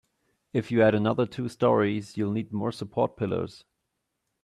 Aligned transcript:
If 0.51 0.71
you 0.71 0.81
add 0.81 0.95
another 0.95 1.27
two 1.27 1.47
storeys, 1.47 2.17
you'll 2.17 2.31
need 2.31 2.51
more 2.51 2.71
support 2.71 3.17
pillars. 3.17 3.65